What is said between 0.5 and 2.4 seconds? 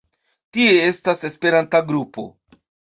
Tie estas esperanta grupo.